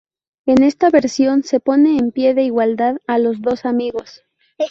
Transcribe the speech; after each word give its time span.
En 0.47 0.63
esta 0.63 0.89
versión 0.89 1.43
se 1.43 1.59
pone 1.59 1.99
en 1.99 2.11
pie 2.11 2.33
de 2.33 2.41
igualdad 2.41 2.97
a 3.05 3.19
los 3.19 3.39
dos 3.39 3.65
amigos. 3.65 4.23